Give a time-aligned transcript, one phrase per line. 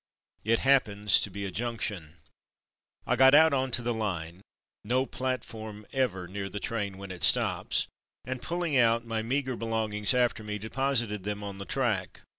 [0.43, 2.15] It happens to be a junction.
[3.05, 4.41] I got out on to the line
[4.83, 7.85] (no platform ever near the train when it stops),
[8.25, 12.21] and pulling out my meagre belongings after me deposited them on the track.